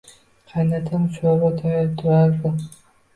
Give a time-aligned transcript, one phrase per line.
[0.53, 2.55] Qaynatma sho‘rva tayyor turardi.